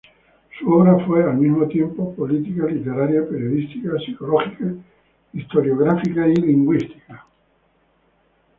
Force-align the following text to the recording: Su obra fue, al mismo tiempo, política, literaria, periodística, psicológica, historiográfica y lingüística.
Su 0.57 0.67
obra 0.73 0.97
fue, 1.05 1.23
al 1.23 1.37
mismo 1.37 1.67
tiempo, 1.67 2.15
política, 2.15 2.65
literaria, 2.65 3.21
periodística, 3.29 3.91
psicológica, 4.03 4.73
historiográfica 5.31 6.27
y 6.27 6.37
lingüística. 6.37 7.27